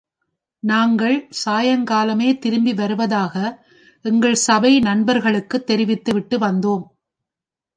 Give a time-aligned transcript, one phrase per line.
[0.63, 3.35] நாங்கள் சாயங்காலமே திரும்பி வருவதாக
[4.05, 6.85] எங்கள் சபை நண்பர்களுக்குத் தெரிவித்துவிட்டு வந்தோம்.